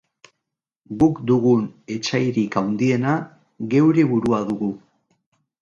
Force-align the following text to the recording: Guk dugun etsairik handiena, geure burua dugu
Guk 1.03 1.19
dugun 1.31 1.67
etsairik 1.97 2.57
handiena, 2.63 3.13
geure 3.75 4.11
burua 4.15 4.45
dugu 4.51 4.73